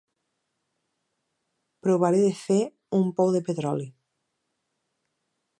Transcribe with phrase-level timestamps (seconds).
[1.87, 2.59] Provaré de fer
[3.03, 3.89] un pou de petroli.